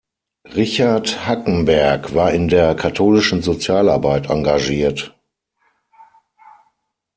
Richard 0.55 1.27
Hackenberg 1.27 2.15
war 2.15 2.31
in 2.33 2.47
der 2.47 2.73
katholischen 2.73 3.43
Sozialarbeit 3.43 4.31
engagiert. 4.31 5.15